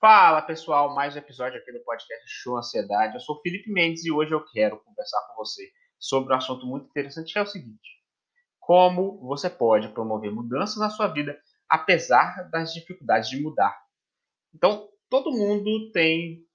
Fala 0.00 0.40
pessoal, 0.40 0.94
mais 0.94 1.16
um 1.16 1.18
episódio 1.18 1.58
aqui 1.58 1.72
do 1.72 1.80
podcast 1.80 2.24
Show 2.24 2.56
Ansiedade. 2.56 3.14
Eu 3.14 3.20
sou 3.20 3.40
Felipe 3.40 3.68
Mendes 3.68 4.04
e 4.04 4.12
hoje 4.12 4.32
eu 4.32 4.44
quero 4.44 4.78
conversar 4.84 5.20
com 5.26 5.34
você 5.34 5.72
sobre 5.98 6.32
um 6.32 6.36
assunto 6.36 6.64
muito 6.66 6.86
interessante 6.86 7.32
que 7.32 7.38
é 7.40 7.42
o 7.42 7.46
seguinte: 7.46 8.00
como 8.60 9.18
você 9.26 9.50
pode 9.50 9.88
promover 9.88 10.30
mudanças 10.30 10.76
na 10.76 10.88
sua 10.88 11.08
vida 11.08 11.36
apesar 11.68 12.48
das 12.48 12.72
dificuldades 12.72 13.28
de 13.28 13.42
mudar. 13.42 13.76
Então, 14.54 14.88
todo 15.10 15.32
mundo 15.32 15.90
tem 15.90 16.46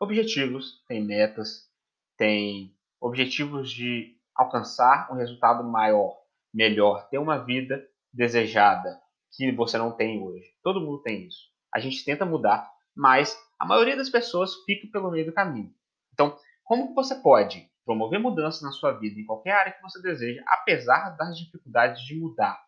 objetivos, 0.00 0.84
tem 0.86 1.04
metas, 1.04 1.68
tem 2.16 2.72
objetivos 3.00 3.68
de 3.68 4.16
alcançar 4.32 5.12
um 5.12 5.16
resultado 5.16 5.64
maior, 5.64 6.16
melhor, 6.54 7.08
ter 7.08 7.18
uma 7.18 7.44
vida 7.44 7.84
desejada 8.12 8.96
que 9.32 9.50
você 9.50 9.76
não 9.76 9.90
tem 9.90 10.22
hoje. 10.22 10.54
Todo 10.62 10.80
mundo 10.80 11.02
tem 11.02 11.26
isso 11.26 11.55
a 11.76 11.78
gente 11.78 12.02
tenta 12.02 12.24
mudar, 12.24 12.72
mas 12.96 13.38
a 13.58 13.66
maioria 13.66 13.94
das 13.94 14.08
pessoas 14.08 14.54
fica 14.64 14.88
pelo 14.90 15.10
meio 15.10 15.26
do 15.26 15.32
caminho. 15.32 15.70
Então, 16.14 16.34
como 16.64 16.88
que 16.88 16.94
você 16.94 17.14
pode 17.16 17.70
promover 17.84 18.18
mudanças 18.18 18.62
na 18.62 18.72
sua 18.72 18.92
vida, 18.92 19.20
em 19.20 19.26
qualquer 19.26 19.52
área 19.52 19.72
que 19.72 19.82
você 19.82 20.00
deseja, 20.00 20.42
apesar 20.46 21.10
das 21.10 21.38
dificuldades 21.38 22.02
de 22.02 22.18
mudar? 22.18 22.58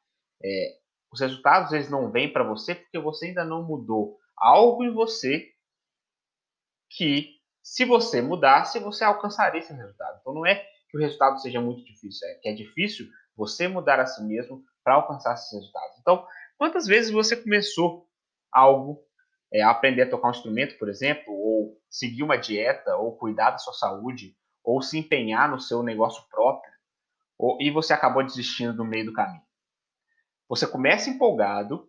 É, 0.44 0.76
os 1.10 1.20
resultados 1.20 1.72
eles 1.72 1.88
não 1.88 2.10
vêm 2.10 2.30
para 2.30 2.44
você 2.44 2.74
porque 2.74 2.98
você 2.98 3.28
ainda 3.28 3.46
não 3.46 3.62
mudou 3.62 4.18
algo 4.36 4.84
em 4.84 4.92
você 4.92 5.50
que, 6.90 7.38
se 7.62 7.86
você 7.86 8.20
mudasse, 8.20 8.78
você 8.78 9.04
alcançaria 9.04 9.60
esse 9.60 9.72
resultado. 9.72 10.18
Então, 10.20 10.34
não 10.34 10.44
é 10.44 10.56
que 10.90 10.98
o 10.98 11.00
resultado 11.00 11.40
seja 11.40 11.62
muito 11.62 11.82
difícil, 11.82 12.28
é 12.28 12.34
que 12.34 12.48
é 12.50 12.52
difícil 12.52 13.08
você 13.34 13.68
mudar 13.68 14.00
a 14.00 14.06
si 14.06 14.22
mesmo 14.22 14.62
para 14.84 14.96
alcançar 14.96 15.32
esses 15.32 15.50
resultados. 15.50 15.98
Então, 15.98 16.26
quantas 16.58 16.86
vezes 16.86 17.10
você 17.10 17.34
começou 17.34 18.07
algo, 18.52 19.02
é, 19.52 19.62
aprender 19.62 20.02
a 20.02 20.10
tocar 20.10 20.28
um 20.28 20.32
instrumento, 20.32 20.78
por 20.78 20.88
exemplo, 20.88 21.32
ou 21.32 21.80
seguir 21.88 22.22
uma 22.22 22.36
dieta, 22.36 22.96
ou 22.96 23.16
cuidar 23.16 23.50
da 23.50 23.58
sua 23.58 23.72
saúde, 23.72 24.36
ou 24.62 24.82
se 24.82 24.98
empenhar 24.98 25.50
no 25.50 25.60
seu 25.60 25.82
negócio 25.82 26.22
próprio, 26.28 26.72
ou, 27.38 27.56
e 27.60 27.70
você 27.70 27.92
acabou 27.92 28.22
desistindo 28.22 28.74
no 28.74 28.84
meio 28.84 29.06
do 29.06 29.12
caminho. 29.12 29.42
Você 30.48 30.66
começa 30.66 31.10
empolgado, 31.10 31.88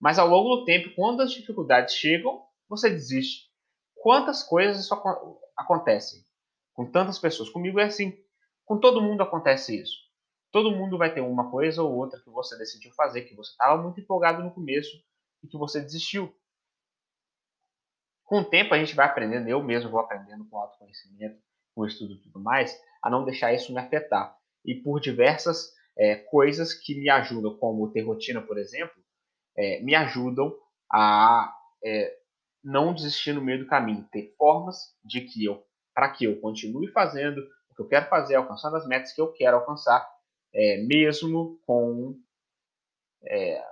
mas 0.00 0.18
ao 0.18 0.28
longo 0.28 0.56
do 0.56 0.64
tempo, 0.64 0.94
quando 0.94 1.20
as 1.20 1.32
dificuldades 1.32 1.94
chegam, 1.94 2.42
você 2.68 2.88
desiste. 2.88 3.50
Quantas 3.96 4.42
coisas 4.42 4.84
isso 4.84 4.94
acontecem 5.56 6.24
com 6.72 6.90
tantas 6.90 7.18
pessoas? 7.18 7.50
Comigo 7.50 7.78
é 7.78 7.84
assim. 7.84 8.16
Com 8.64 8.78
todo 8.78 9.02
mundo 9.02 9.22
acontece 9.22 9.78
isso. 9.78 9.98
Todo 10.50 10.70
mundo 10.70 10.96
vai 10.96 11.12
ter 11.12 11.20
uma 11.20 11.50
coisa 11.50 11.82
ou 11.82 11.94
outra 11.94 12.20
que 12.20 12.30
você 12.30 12.56
decidiu 12.56 12.92
fazer, 12.94 13.22
que 13.22 13.34
você 13.34 13.50
estava 13.50 13.80
muito 13.80 14.00
empolgado 14.00 14.42
no 14.42 14.52
começo, 14.52 14.90
e 15.42 15.48
que 15.48 15.58
você 15.58 15.80
desistiu. 15.80 16.34
Com 18.24 18.40
o 18.40 18.44
tempo 18.44 18.74
a 18.74 18.78
gente 18.78 18.94
vai 18.94 19.06
aprendendo, 19.06 19.48
eu 19.48 19.62
mesmo 19.62 19.90
vou 19.90 20.00
aprendendo 20.00 20.46
com 20.48 20.58
autoconhecimento, 20.58 21.40
com 21.74 21.86
estudo 21.86 22.14
e 22.14 22.18
tudo 22.18 22.40
mais, 22.40 22.78
a 23.02 23.10
não 23.10 23.24
deixar 23.24 23.52
isso 23.52 23.72
me 23.72 23.80
afetar. 23.80 24.36
E 24.64 24.74
por 24.74 25.00
diversas 25.00 25.72
é, 25.98 26.16
coisas 26.16 26.72
que 26.72 26.94
me 26.94 27.10
ajudam, 27.10 27.56
como 27.56 27.90
ter 27.90 28.02
rotina, 28.02 28.40
por 28.40 28.58
exemplo, 28.58 28.94
é, 29.56 29.80
me 29.82 29.94
ajudam 29.94 30.54
a 30.92 31.52
é, 31.84 32.16
não 32.62 32.94
desistir 32.94 33.32
no 33.32 33.42
meio 33.42 33.60
do 33.60 33.66
caminho, 33.66 34.08
ter 34.12 34.34
formas 34.36 34.94
de 35.04 35.22
que 35.22 35.44
eu, 35.44 35.64
para 35.94 36.10
que 36.10 36.24
eu 36.24 36.40
continue 36.40 36.90
fazendo 36.92 37.40
o 37.70 37.74
que 37.74 37.82
eu 37.82 37.88
quero 37.88 38.08
fazer, 38.08 38.34
alcançando 38.34 38.76
as 38.76 38.86
metas 38.86 39.12
que 39.12 39.20
eu 39.20 39.32
quero 39.32 39.56
alcançar, 39.56 40.08
é, 40.54 40.82
mesmo 40.82 41.58
com 41.66 42.16
é, 43.24 43.62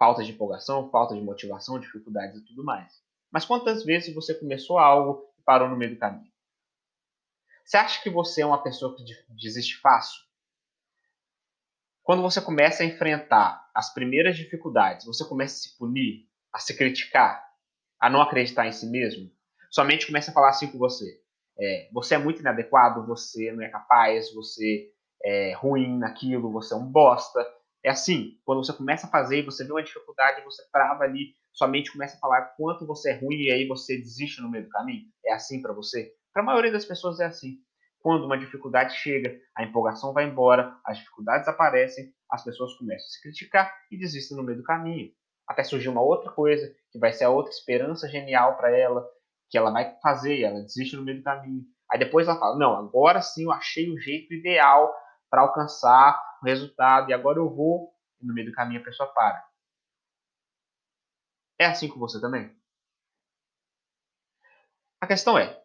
falta 0.00 0.24
de 0.24 0.32
empolgação, 0.32 0.90
falta 0.90 1.14
de 1.14 1.20
motivação, 1.20 1.78
dificuldades 1.78 2.40
e 2.40 2.44
tudo 2.46 2.64
mais. 2.64 2.90
Mas 3.30 3.44
quantas 3.44 3.84
vezes 3.84 4.14
você 4.14 4.34
começou 4.34 4.78
algo 4.78 5.30
e 5.38 5.42
parou 5.42 5.68
no 5.68 5.76
meio 5.76 5.94
do 5.94 5.98
caminho? 5.98 6.32
Você 7.62 7.76
acha 7.76 8.02
que 8.02 8.08
você 8.08 8.40
é 8.40 8.46
uma 8.46 8.62
pessoa 8.62 8.96
que 8.96 9.04
desiste 9.28 9.76
fácil? 9.76 10.18
Quando 12.02 12.22
você 12.22 12.40
começa 12.40 12.82
a 12.82 12.86
enfrentar 12.86 13.70
as 13.74 13.92
primeiras 13.92 14.38
dificuldades, 14.38 15.04
você 15.04 15.22
começa 15.28 15.54
a 15.54 15.58
se 15.58 15.78
punir, 15.78 16.26
a 16.50 16.58
se 16.58 16.74
criticar, 16.74 17.46
a 18.00 18.08
não 18.08 18.22
acreditar 18.22 18.66
em 18.66 18.72
si 18.72 18.86
mesmo, 18.86 19.30
sua 19.70 19.84
mente 19.84 20.06
começa 20.06 20.30
a 20.30 20.34
falar 20.34 20.48
assim 20.48 20.72
com 20.72 20.78
você. 20.78 21.20
É, 21.58 21.90
você 21.92 22.14
é 22.14 22.18
muito 22.18 22.40
inadequado, 22.40 23.06
você 23.06 23.52
não 23.52 23.62
é 23.62 23.68
capaz, 23.68 24.32
você 24.32 24.90
é 25.22 25.52
ruim 25.52 25.98
naquilo, 25.98 26.50
você 26.50 26.72
é 26.72 26.76
um 26.76 26.90
bosta, 26.90 27.46
é 27.82 27.90
assim, 27.90 28.38
quando 28.44 28.64
você 28.64 28.72
começa 28.72 29.06
a 29.06 29.10
fazer 29.10 29.38
e 29.38 29.44
você 29.44 29.64
vê 29.64 29.72
uma 29.72 29.82
dificuldade, 29.82 30.44
você 30.44 30.62
trava 30.70 31.04
ali, 31.04 31.34
sua 31.52 31.66
mente 31.66 31.90
começa 31.90 32.16
a 32.16 32.20
falar 32.20 32.42
quanto 32.56 32.86
você 32.86 33.10
é 33.10 33.14
ruim 33.14 33.42
e 33.42 33.50
aí 33.50 33.66
você 33.66 33.96
desiste 33.96 34.40
no 34.40 34.50
meio 34.50 34.64
do 34.64 34.70
caminho. 34.70 35.06
É 35.24 35.32
assim 35.32 35.62
para 35.62 35.72
você? 35.72 36.12
Para 36.32 36.42
a 36.42 36.46
maioria 36.46 36.70
das 36.70 36.84
pessoas 36.84 37.20
é 37.20 37.26
assim. 37.26 37.58
Quando 38.00 38.24
uma 38.24 38.38
dificuldade 38.38 38.94
chega, 38.96 39.38
a 39.56 39.64
empolgação 39.64 40.12
vai 40.12 40.24
embora, 40.24 40.74
as 40.84 40.98
dificuldades 40.98 41.48
aparecem, 41.48 42.12
as 42.30 42.44
pessoas 42.44 42.74
começam 42.74 43.06
a 43.06 43.10
se 43.10 43.22
criticar 43.22 43.74
e 43.90 43.98
desistem 43.98 44.36
no 44.36 44.42
meio 44.42 44.58
do 44.58 44.64
caminho. 44.64 45.10
Até 45.46 45.64
surgir 45.64 45.88
uma 45.88 46.02
outra 46.02 46.30
coisa, 46.30 46.72
que 46.92 46.98
vai 46.98 47.12
ser 47.12 47.24
a 47.24 47.30
outra 47.30 47.52
esperança 47.52 48.08
genial 48.08 48.56
para 48.56 48.70
ela, 48.76 49.06
que 49.50 49.58
ela 49.58 49.70
vai 49.70 49.96
fazer 50.00 50.36
e 50.36 50.44
ela 50.44 50.60
desiste 50.60 50.96
no 50.96 51.02
meio 51.02 51.18
do 51.18 51.24
caminho. 51.24 51.64
Aí 51.90 51.98
depois 51.98 52.28
ela 52.28 52.38
fala: 52.38 52.56
Não, 52.56 52.76
agora 52.76 53.20
sim 53.20 53.44
eu 53.44 53.52
achei 53.52 53.90
o 53.90 53.98
jeito 53.98 54.32
ideal 54.32 54.94
para 55.28 55.42
alcançar 55.42 56.22
resultado 56.44 57.10
e 57.10 57.14
agora 57.14 57.38
eu 57.38 57.48
vou 57.48 57.94
e 58.20 58.26
no 58.26 58.34
meio 58.34 58.48
do 58.48 58.54
caminho 58.54 58.80
a 58.80 58.84
pessoa 58.84 59.08
para. 59.12 59.48
É 61.58 61.66
assim 61.66 61.88
com 61.88 61.98
você 61.98 62.20
também? 62.20 62.54
A 65.00 65.06
questão 65.06 65.38
é, 65.38 65.62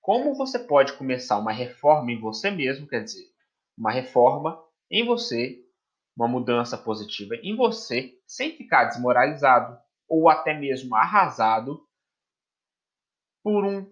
como 0.00 0.34
você 0.34 0.58
pode 0.58 0.92
começar 0.94 1.38
uma 1.38 1.52
reforma 1.52 2.10
em 2.12 2.20
você 2.20 2.50
mesmo, 2.50 2.88
quer 2.88 3.04
dizer, 3.04 3.32
uma 3.76 3.90
reforma 3.90 4.60
em 4.90 5.04
você, 5.04 5.64
uma 6.16 6.28
mudança 6.28 6.76
positiva 6.76 7.34
em 7.36 7.56
você, 7.56 8.20
sem 8.26 8.56
ficar 8.56 8.86
desmoralizado 8.86 9.78
ou 10.08 10.28
até 10.28 10.54
mesmo 10.54 10.94
arrasado 10.94 11.86
por 13.42 13.64
um 13.64 13.90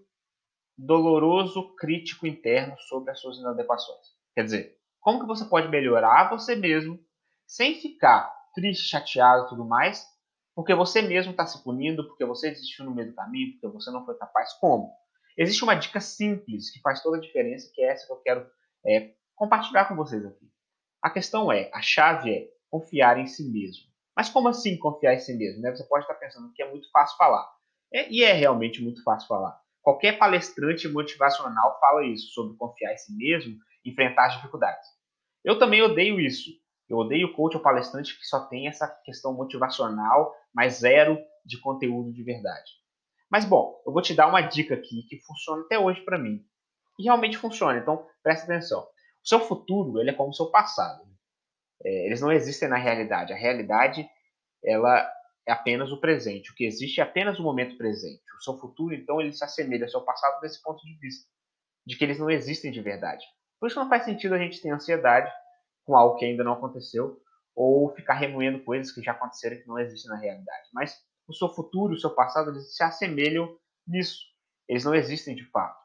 doloroso 0.77 1.75
crítico 1.77 2.27
interno 2.27 2.77
sobre 2.81 3.11
as 3.11 3.21
suas 3.21 3.39
inadequações. 3.39 4.07
Quer 4.35 4.45
dizer, 4.45 4.80
como 5.01 5.21
que 5.21 5.27
você 5.27 5.45
pode 5.45 5.69
melhorar 5.69 6.31
você 6.31 6.55
mesmo 6.55 6.99
sem 7.47 7.81
ficar 7.81 8.33
triste, 8.55 8.89
chateado 8.89 9.47
e 9.47 9.49
tudo 9.49 9.65
mais, 9.65 10.07
porque 10.55 10.75
você 10.75 11.01
mesmo 11.03 11.33
está 11.33 11.47
se 11.47 11.63
punindo, 11.63 12.07
porque 12.07 12.25
você 12.25 12.51
desistiu 12.51 12.85
no 12.85 12.95
meio 12.95 13.09
do 13.09 13.15
caminho, 13.15 13.53
porque 13.53 13.69
você 13.69 13.91
não 13.91 14.05
foi 14.05 14.17
capaz. 14.17 14.53
Como? 14.55 14.93
Existe 15.37 15.65
uma 15.65 15.75
dica 15.75 16.01
simples 16.01 16.71
que 16.71 16.81
faz 16.81 17.03
toda 17.03 17.17
a 17.17 17.21
diferença, 17.21 17.71
que 17.75 17.83
é 17.83 17.93
essa 17.93 18.07
que 18.07 18.13
eu 18.13 18.19
quero 18.19 18.47
é, 18.87 19.13
compartilhar 19.35 19.87
com 19.87 19.97
vocês 19.97 20.25
aqui. 20.25 20.47
A 21.03 21.09
questão 21.09 21.51
é, 21.51 21.71
a 21.73 21.81
chave 21.81 22.31
é 22.31 22.49
confiar 22.69 23.19
em 23.19 23.27
si 23.27 23.51
mesmo. 23.51 23.85
Mas 24.15 24.29
como 24.29 24.49
assim 24.49 24.77
confiar 24.77 25.15
em 25.15 25.19
si 25.19 25.33
mesmo? 25.35 25.63
Né? 25.63 25.75
Você 25.75 25.85
pode 25.85 26.05
estar 26.05 26.15
pensando 26.15 26.53
que 26.53 26.63
é 26.63 26.71
muito 26.71 26.91
fácil 26.91 27.17
falar. 27.17 27.49
É, 27.93 28.11
e 28.11 28.23
é 28.23 28.33
realmente 28.33 28.83
muito 28.83 29.03
fácil 29.03 29.27
falar. 29.29 29.59
Qualquer 29.83 30.19
palestrante 30.19 30.87
motivacional 30.89 31.79
fala 31.81 32.05
isso, 32.05 32.29
sobre 32.33 32.57
confiar 32.57 32.93
em 32.93 32.99
si 32.99 33.17
mesmo 33.17 33.57
enfrentar 33.85 34.27
as 34.27 34.35
dificuldades. 34.35 34.87
Eu 35.45 35.59
também 35.59 35.83
odeio 35.83 36.21
isso. 36.21 36.51
Eu 36.89 36.99
odeio 36.99 37.29
o 37.29 37.33
coach 37.35 37.57
ou 37.57 37.63
palestrante 37.63 38.19
que 38.19 38.25
só 38.25 38.47
tem 38.47 38.67
essa 38.67 38.89
questão 39.05 39.33
motivacional, 39.33 40.35
mas 40.53 40.81
zero 40.81 41.19
de 41.45 41.59
conteúdo 41.61 42.13
de 42.13 42.23
verdade. 42.23 42.71
Mas 43.31 43.45
bom, 43.45 43.81
eu 43.87 43.93
vou 43.93 44.03
te 44.03 44.13
dar 44.13 44.27
uma 44.27 44.41
dica 44.41 44.75
aqui 44.75 45.05
que 45.09 45.21
funciona 45.21 45.63
até 45.63 45.79
hoje 45.79 46.01
para 46.03 46.19
mim. 46.19 46.45
E 46.99 47.05
realmente 47.05 47.39
funciona, 47.39 47.79
então 47.79 48.07
presta 48.23 48.45
atenção. 48.45 48.83
O 48.83 49.29
seu 49.29 49.41
futuro 49.41 50.01
ele 50.01 50.11
é 50.11 50.15
como 50.15 50.31
o 50.31 50.35
seu 50.35 50.51
passado. 50.51 51.03
É, 51.85 52.07
eles 52.07 52.21
não 52.21 52.33
existem 52.33 52.69
na 52.69 52.77
realidade. 52.77 53.33
A 53.33 53.37
realidade 53.37 54.07
ela 54.65 55.09
é 55.47 55.53
apenas 55.53 55.91
o 55.91 56.01
presente. 56.01 56.51
O 56.51 56.55
que 56.55 56.65
existe 56.65 57.01
é 57.01 57.05
apenas 57.05 57.39
o 57.39 57.43
momento 57.43 57.77
presente. 57.77 58.23
O 58.39 58.43
seu 58.43 58.59
futuro, 58.59 58.95
então, 58.95 59.21
ele 59.21 59.33
se 59.33 59.45
assemelha 59.45 59.85
ao 59.85 59.91
seu 59.91 60.01
passado 60.03 60.41
desse 60.41 60.63
ponto 60.63 60.83
de 60.85 60.97
vista, 60.99 61.29
de 61.87 61.97
que 61.97 62.05
eles 62.05 62.19
não 62.19 62.31
existem 62.31 62.71
de 62.71 62.81
verdade. 62.81 63.25
Por 63.61 63.69
isso 63.69 63.79
não 63.79 63.89
faz 63.89 64.05
sentido 64.05 64.35
a 64.35 64.39
gente 64.39 64.61
ter 64.61 64.71
ansiedade 64.71 65.31
com 65.85 65.95
algo 65.95 66.17
que 66.17 66.25
ainda 66.25 66.43
não 66.43 66.55
aconteceu 66.55 67.23
ou 67.55 67.95
ficar 67.95 68.15
remoendo 68.15 68.65
coisas 68.65 68.91
que 68.91 69.03
já 69.03 69.13
aconteceram 69.13 69.57
e 69.57 69.61
que 69.61 69.69
não 69.69 69.79
existem 69.79 70.11
na 70.11 70.17
realidade. 70.17 70.69
Mas 70.73 70.99
o 71.29 71.35
seu 71.35 71.49
futuro, 71.49 71.93
o 71.93 71.99
seu 71.99 72.11
passado, 72.11 72.51
eles 72.51 72.75
se 72.75 72.83
assemelham 72.83 73.55
nisso. 73.87 74.19
Eles 74.67 74.85
não 74.85 74.95
existem 74.95 75.35
de 75.35 75.45
fato. 75.51 75.79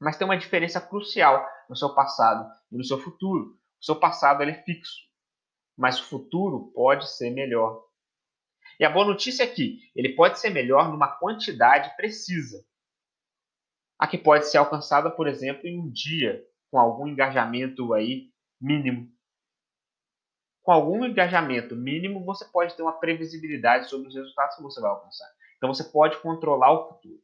Mas 0.00 0.16
tem 0.16 0.24
uma 0.24 0.38
diferença 0.38 0.80
crucial 0.80 1.46
no 1.68 1.76
seu 1.76 1.94
passado 1.94 2.50
e 2.72 2.76
no 2.76 2.84
seu 2.84 2.98
futuro. 2.98 3.58
O 3.80 3.84
seu 3.84 3.96
passado 3.96 4.42
é 4.42 4.54
fixo, 4.62 5.02
mas 5.76 6.00
o 6.00 6.04
futuro 6.04 6.72
pode 6.72 7.10
ser 7.10 7.30
melhor. 7.30 7.84
E 8.80 8.84
a 8.84 8.90
boa 8.90 9.06
notícia 9.06 9.42
é 9.42 9.46
que 9.46 9.80
ele 9.94 10.14
pode 10.14 10.38
ser 10.38 10.50
melhor 10.50 10.90
numa 10.90 11.08
quantidade 11.08 11.94
precisa. 11.96 12.64
A 13.98 14.06
que 14.06 14.18
pode 14.18 14.46
ser 14.46 14.58
alcançada, 14.58 15.10
por 15.10 15.26
exemplo, 15.26 15.66
em 15.66 15.78
um 15.78 15.90
dia, 15.90 16.44
com 16.76 16.80
algum 16.80 17.08
engajamento 17.08 17.94
aí 17.94 18.28
mínimo. 18.60 19.10
com 20.62 20.72
algum 20.72 21.06
engajamento 21.06 21.74
mínimo, 21.74 22.22
você 22.22 22.44
pode 22.44 22.76
ter 22.76 22.82
uma 22.82 23.00
previsibilidade 23.00 23.88
sobre 23.88 24.08
os 24.08 24.14
resultados 24.14 24.56
que 24.56 24.62
você 24.62 24.78
vai 24.78 24.90
alcançar. 24.90 25.26
Então 25.56 25.72
você 25.72 25.84
pode 25.84 26.20
controlar 26.20 26.70
o 26.72 26.88
futuro. 26.88 27.18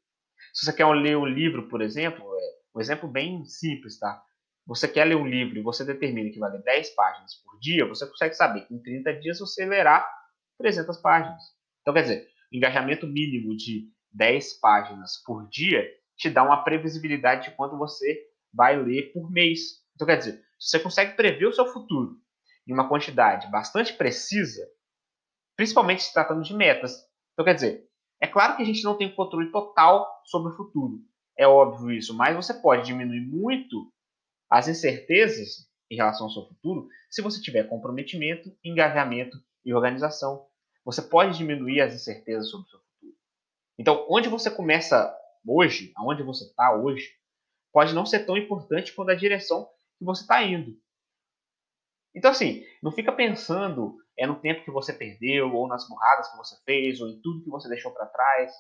Se 0.55 0.65
você 0.65 0.73
quer 0.73 0.87
ler 0.87 1.19
um 1.19 1.27
livro, 1.27 1.69
por 1.69 1.83
exemplo, 1.83 2.25
é 2.25 2.79
um 2.79 2.81
exemplo 2.81 3.07
bem 3.07 3.45
simples, 3.45 3.99
tá? 3.99 4.23
Você 4.67 4.89
quer 4.89 5.05
ler 5.05 5.17
um 5.17 5.27
livro 5.27 5.59
e 5.59 5.63
você 5.63 5.85
determina 5.85 6.31
que 6.31 6.39
vai 6.39 6.51
ler 6.51 6.63
10 6.63 6.95
páginas 6.95 7.35
por 7.45 7.59
dia, 7.61 7.85
você 7.85 8.07
consegue 8.07 8.35
saber 8.35 8.63
que 8.63 8.75
em 8.75 8.81
30 8.81 9.21
dias 9.21 9.39
você 9.39 9.67
lerá 9.67 10.09
300 10.57 10.97
páginas. 11.03 11.43
Então, 11.83 11.93
quer 11.93 12.03
dizer, 12.03 12.29
engajamento 12.51 13.07
mínimo 13.07 13.55
de 13.55 13.91
10 14.13 14.61
páginas 14.61 15.23
por 15.27 15.47
dia 15.51 15.87
te 16.17 16.31
dá 16.31 16.43
uma 16.43 16.65
previsibilidade 16.65 17.51
de 17.51 17.57
quanto 17.57 17.77
você 17.77 18.32
vai 18.53 18.81
ler 18.81 19.13
por 19.13 19.31
mês. 19.31 19.83
Então, 19.95 20.07
quer 20.07 20.17
dizer, 20.17 20.43
se 20.59 20.71
você 20.71 20.81
consegue 20.81 21.17
prever 21.17 21.47
o 21.47 21.53
seu 21.53 21.67
futuro 21.67 22.17
em 22.67 22.73
uma 22.73 22.89
quantidade 22.89 23.51
bastante 23.51 23.93
precisa, 23.95 24.67
principalmente 25.57 26.03
se 26.03 26.13
tratando 26.13 26.43
de 26.43 26.55
metas. 26.55 27.05
Então, 27.33 27.45
quer 27.45 27.55
dizer, 27.55 27.89
é 28.21 28.27
claro 28.27 28.57
que 28.57 28.63
a 28.63 28.67
gente 28.67 28.85
não 28.85 28.97
tem 28.97 29.13
controle 29.15 29.51
total 29.51 30.09
sobre 30.25 30.53
o 30.53 30.57
futuro. 30.57 31.01
É 31.37 31.47
óbvio 31.47 31.91
isso, 31.91 32.15
mas 32.15 32.37
você 32.37 32.55
pode 32.55 32.87
diminuir 32.87 33.21
muito 33.21 33.93
as 34.49 34.69
incertezas 34.69 35.69
em 35.91 35.97
relação 35.97 36.27
ao 36.27 36.33
seu 36.33 36.47
futuro 36.47 36.89
se 37.11 37.23
você 37.23 37.41
tiver 37.41 37.65
comprometimento, 37.65 38.55
engajamento 38.65 39.37
e 39.65 39.75
organização. 39.75 40.47
Você 40.85 41.03
pode 41.03 41.37
diminuir 41.37 41.81
as 41.81 41.95
incertezas 41.95 42.51
sobre 42.51 42.67
o 42.67 42.71
seu 42.71 42.81
futuro. 42.81 43.17
Então, 43.79 44.07
onde 44.09 44.29
você 44.29 44.51
começa 44.51 45.17
hoje, 45.47 45.93
aonde 45.97 46.23
você 46.23 46.45
está 46.45 46.75
hoje, 46.75 47.11
pode 47.73 47.95
não 47.95 48.07
ser 48.07 48.27
tão 48.27 48.37
importante 48.37 48.93
quanto 48.95 49.11
a 49.11 49.15
direção 49.15 49.69
que 49.99 50.05
você 50.05 50.23
está 50.23 50.43
indo. 50.43 50.77
Então, 52.15 52.31
assim, 52.31 52.63
não 52.83 52.93
fica 52.93 53.11
pensando 53.11 53.97
é 54.19 54.27
no 54.27 54.39
tempo 54.41 54.65
que 54.65 54.71
você 54.71 54.93
perdeu, 54.93 55.55
ou 55.55 55.67
nas 55.67 55.89
burradas 55.89 56.31
que 56.31 56.37
você 56.37 56.57
fez, 56.65 57.01
ou 57.01 57.09
em 57.09 57.21
tudo 57.23 57.43
que 57.43 57.51
você 57.51 57.69
deixou 57.69 57.93
para 57.93 58.07
trás. 58.07 58.53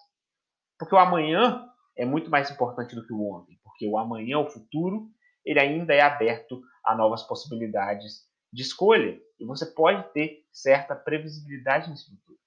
Porque 0.78 0.94
o 0.94 0.98
amanhã 0.98 1.68
é 1.96 2.04
muito 2.04 2.30
mais 2.30 2.50
importante 2.50 2.94
do 2.94 3.06
que 3.06 3.12
o 3.12 3.30
ontem. 3.30 3.60
Porque 3.62 3.86
o 3.86 3.98
amanhã, 3.98 4.38
o 4.38 4.50
futuro, 4.50 5.10
ele 5.44 5.60
ainda 5.60 5.94
é 5.94 6.00
aberto 6.00 6.62
a 6.84 6.94
novas 6.94 7.22
possibilidades 7.22 8.26
de 8.52 8.62
escolha. 8.62 9.20
E 9.38 9.44
você 9.44 9.66
pode 9.66 10.10
ter 10.12 10.44
certa 10.50 10.96
previsibilidade 10.96 11.90
nesse 11.90 12.10
futuro. 12.10 12.38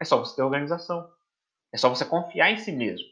É 0.00 0.04
só 0.04 0.18
você 0.18 0.36
ter 0.36 0.42
organização. 0.42 1.10
É 1.72 1.78
só 1.78 1.88
você 1.88 2.04
confiar 2.04 2.50
em 2.50 2.58
si 2.58 2.72
mesmo. 2.72 3.06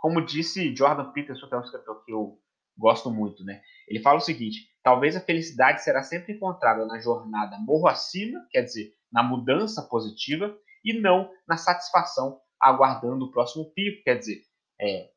Como 0.00 0.24
disse 0.24 0.74
Jordan 0.74 1.12
Peterson, 1.12 1.46
que 1.46 1.54
é 1.54 1.58
um 1.58 1.62
escritor 1.62 2.04
que 2.04 2.12
eu 2.12 2.38
gosto 2.76 3.10
muito, 3.10 3.44
né? 3.44 3.60
Ele 3.86 4.00
fala 4.00 4.18
o 4.18 4.22
seguinte: 4.22 4.70
talvez 4.82 5.14
a 5.14 5.20
felicidade 5.20 5.82
será 5.84 6.02
sempre 6.02 6.32
encontrada 6.32 6.86
na 6.86 6.98
jornada 6.98 7.58
morro 7.58 7.86
acima, 7.86 8.44
quer 8.50 8.62
dizer, 8.62 8.94
na 9.12 9.22
mudança 9.22 9.82
positiva, 9.82 10.56
e 10.84 10.98
não 10.98 11.30
na 11.46 11.56
satisfação 11.56 12.40
aguardando 12.58 13.26
o 13.26 13.30
próximo 13.30 13.72
pico, 13.72 14.02
quer 14.02 14.18
dizer, 14.18 14.42
é, 14.80 15.10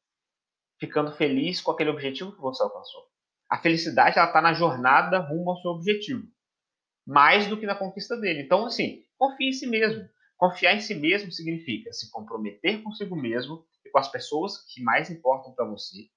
ficando 0.80 1.16
feliz 1.16 1.62
com 1.62 1.72
aquele 1.72 1.90
objetivo 1.90 2.34
que 2.34 2.42
você 2.42 2.62
alcançou. 2.62 3.04
A 3.50 3.58
felicidade 3.58 4.18
ela 4.18 4.28
está 4.28 4.42
na 4.42 4.54
jornada 4.54 5.20
rumo 5.20 5.52
ao 5.52 5.58
seu 5.62 5.72
objetivo, 5.72 6.28
mais 7.06 7.48
do 7.48 7.58
que 7.58 7.66
na 7.66 7.76
conquista 7.76 8.18
dele. 8.18 8.42
Então, 8.42 8.66
assim, 8.66 9.04
confie 9.18 9.50
em 9.50 9.54
si 9.54 9.68
mesmo. 9.68 10.10
Confiar 10.38 10.76
em 10.76 10.82
si 10.82 10.96
mesmo 10.96 11.32
significa 11.32 11.94
se 11.94 12.12
comprometer 12.12 12.82
consigo 12.82 13.16
mesmo 13.16 13.64
com 13.94 14.00
as 14.00 14.10
pessoas 14.10 14.58
que 14.74 14.82
mais 14.82 15.12
importam 15.12 15.54
para 15.54 15.66
você, 15.66 16.10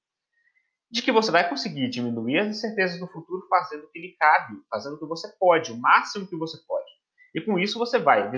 de 0.91 1.03
que 1.03 1.13
você 1.13 1.31
vai 1.31 1.47
conseguir 1.47 1.91
diminuir 1.91 2.39
as 2.39 2.49
incertezas 2.49 2.99
do 2.99 3.07
futuro 3.07 3.47
fazendo 3.49 3.85
o 3.85 3.91
que 3.91 4.01
lhe 4.01 4.17
cabe, 4.17 4.57
fazendo 4.71 4.95
o 4.95 4.99
que 4.99 5.05
você 5.05 5.29
pode, 5.39 5.73
o 5.73 5.77
máximo 5.77 6.27
que 6.27 6.37
você 6.37 6.57
pode. 6.67 6.91
E 7.35 7.41
com 7.43 7.59
isso 7.59 7.79
você 7.79 7.99
vai 7.99 8.31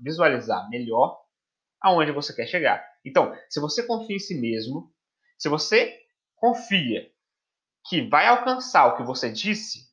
visualizar 0.00 0.70
melhor 0.70 1.20
aonde 1.80 2.12
você 2.12 2.32
quer 2.32 2.46
chegar. 2.46 2.86
Então, 3.04 3.36
se 3.50 3.60
você 3.60 3.84
confia 3.84 4.14
em 4.14 4.20
si 4.20 4.40
mesmo, 4.40 4.94
se 5.36 5.48
você 5.48 5.98
confia 6.36 7.10
que 7.88 8.08
vai 8.08 8.26
alcançar 8.26 8.86
o 8.86 8.96
que 8.96 9.02
você 9.02 9.32
disse, 9.32 9.86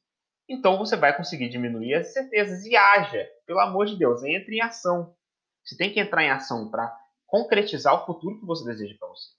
então 0.48 0.78
você 0.78 0.96
vai 0.96 1.18
conseguir 1.18 1.50
diminuir 1.50 1.96
as 1.96 2.10
incertezas 2.10 2.63
e 2.66 2.75
haja, 2.75 3.28
pelo 3.48 3.60
amor 3.60 3.88
de 3.88 3.98
Deus, 3.98 4.24
entre 4.24 4.57
em 4.57 4.62
ação. 4.62 5.16
Você 5.63 5.75
tem 5.78 5.92
que 5.92 6.00
entrar 6.00 6.24
em 6.24 6.30
ação 6.30 6.69
para 6.69 6.96
concretizar 7.34 7.96
o 7.96 8.06
futuro 8.06 8.40
que 8.40 8.46
você 8.46 8.64
deseja 8.64 8.96
para 9.00 9.08
você. 9.08 9.32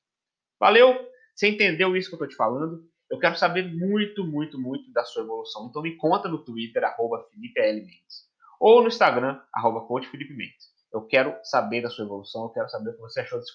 Valeu! 0.58 0.98
Você 1.32 1.48
entendeu 1.48 1.96
isso 1.96 2.08
que 2.08 2.14
eu 2.14 2.16
estou 2.16 2.28
te 2.28 2.34
falando? 2.34 2.82
Eu 3.08 3.20
quero 3.20 3.36
saber 3.36 3.72
muito, 3.72 4.24
muito, 4.24 4.58
muito 4.58 4.92
da 4.92 5.04
sua 5.04 5.22
evolução. 5.22 5.68
Então 5.68 5.80
me 5.80 5.94
conta 5.96 6.28
no 6.28 6.44
Twitter, 6.44 6.82
arroba 6.82 7.24
Felipe 7.30 7.60
L. 7.60 7.80
Mendes. 7.82 8.24
Ou 8.58 8.82
no 8.82 8.88
Instagram, 8.88 9.40
arroba 9.52 9.86
Mendes. 10.12 10.74
Eu 10.92 11.06
quero 11.06 11.38
saber 11.44 11.82
da 11.82 11.88
sua 11.88 12.04
evolução, 12.04 12.42
eu 12.42 12.50
quero 12.50 12.68
saber 12.68 12.90
o 12.90 12.94
que 12.94 13.00
você 13.00 13.20
achou 13.20 13.38
desse 13.38 13.52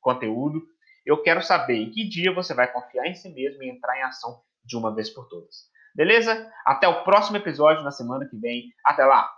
conteúdo. 0.00 0.62
Eu 1.04 1.20
quero 1.20 1.42
saber 1.42 1.78
em 1.78 1.90
que 1.90 2.08
dia 2.08 2.32
você 2.32 2.54
vai 2.54 2.72
confiar 2.72 3.06
em 3.08 3.14
si 3.14 3.28
mesmo 3.34 3.60
e 3.64 3.70
entrar 3.70 3.98
em 3.98 4.04
ação 4.04 4.40
de 4.64 4.76
uma 4.76 4.94
vez 4.94 5.10
por 5.10 5.28
todas. 5.28 5.68
Beleza? 5.96 6.48
Até 6.64 6.86
o 6.86 7.02
próximo 7.02 7.38
episódio 7.38 7.82
na 7.82 7.90
semana 7.90 8.28
que 8.28 8.36
vem. 8.36 8.68
Até 8.84 9.04
lá! 9.04 9.32